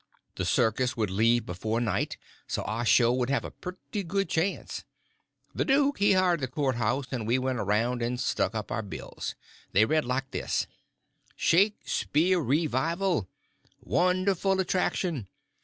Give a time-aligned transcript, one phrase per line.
[0.33, 2.17] The circus would leave before night,
[2.47, 4.83] so our show would have a pretty good chance.
[5.53, 8.81] The duke he hired the court house, and we went around and stuck up our
[8.81, 9.35] bills.
[9.73, 10.65] They read like this:
[11.37, 13.27] Shaksperean Revival!!!
[13.79, 15.27] Wonderful Attraction!